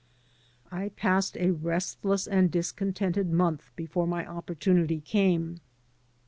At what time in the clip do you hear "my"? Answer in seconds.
4.07-4.25